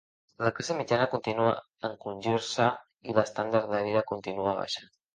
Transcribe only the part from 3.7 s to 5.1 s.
de vida continua baixant.